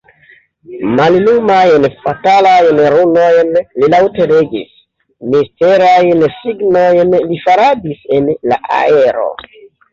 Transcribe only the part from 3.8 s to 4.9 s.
laŭte legis;